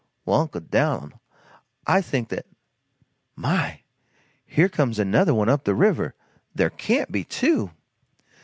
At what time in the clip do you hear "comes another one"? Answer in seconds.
4.67-5.47